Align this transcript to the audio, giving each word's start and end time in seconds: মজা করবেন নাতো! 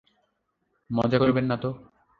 মজা 0.89 1.17
করবেন 1.21 1.45
নাতো! 1.51 1.69